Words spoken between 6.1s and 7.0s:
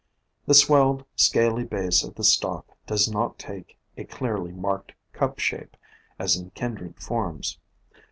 as in kindred